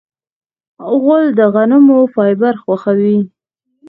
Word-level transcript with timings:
غول 1.01 1.25
د 1.37 1.39
غنمو 1.53 1.99
فایبر 2.13 2.55
خوښوي. 2.63 3.19